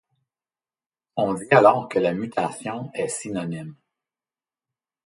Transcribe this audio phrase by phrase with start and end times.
[1.15, 3.75] On dit alors que la mutation est synonyme.